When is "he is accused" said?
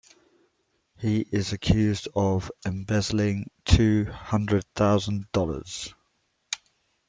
0.97-2.07